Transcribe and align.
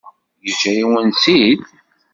Yeǧǧa-yawen-tt-id? 0.45 1.59